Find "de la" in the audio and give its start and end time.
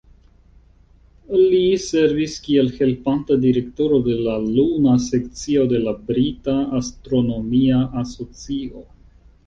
4.09-4.35, 5.77-5.97